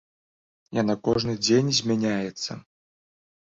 Яна 0.77 0.95
кожны 1.09 1.37
дзень 1.45 1.71
змяняецца. 1.81 2.51